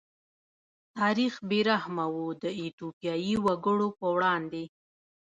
[0.97, 4.63] تاریخ بې رحمه و د ایتوپیايي وګړو په وړاندې.